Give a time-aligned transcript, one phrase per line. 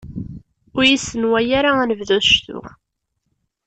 [0.75, 2.69] Ur iyi-ssenway ara anebdu d ccetwa!